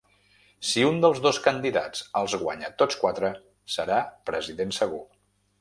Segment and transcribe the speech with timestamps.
[0.69, 3.33] Si un dels dos candidats els guanya tots quatre
[3.77, 5.05] serà president segur.